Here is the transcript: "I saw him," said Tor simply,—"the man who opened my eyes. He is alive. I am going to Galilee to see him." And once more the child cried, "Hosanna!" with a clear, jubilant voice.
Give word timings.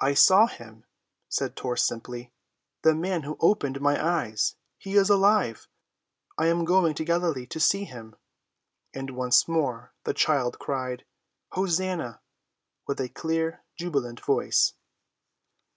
"I 0.00 0.14
saw 0.14 0.48
him," 0.48 0.86
said 1.28 1.54
Tor 1.54 1.76
simply,—"the 1.76 2.96
man 2.96 3.22
who 3.22 3.36
opened 3.38 3.80
my 3.80 3.96
eyes. 4.04 4.56
He 4.76 4.94
is 4.94 5.08
alive. 5.08 5.68
I 6.36 6.46
am 6.48 6.64
going 6.64 6.94
to 6.94 7.04
Galilee 7.04 7.46
to 7.46 7.60
see 7.60 7.84
him." 7.84 8.16
And 8.92 9.10
once 9.10 9.46
more 9.46 9.92
the 10.02 10.14
child 10.14 10.58
cried, 10.58 11.04
"Hosanna!" 11.52 12.22
with 12.88 13.00
a 13.00 13.08
clear, 13.08 13.62
jubilant 13.78 14.18
voice. 14.18 14.74